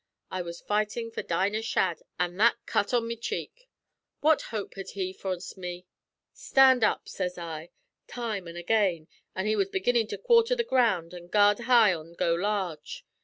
[0.31, 3.69] I was fightin' for Dinah Shadd an' that cut on me cheek.
[4.19, 5.85] What hope had he forninst me?
[6.33, 7.69] 'Stand up!' sez I,
[8.07, 12.13] time an' again, when he was beginnin' to quarter the ground an' gyard high an'
[12.13, 13.05] go large.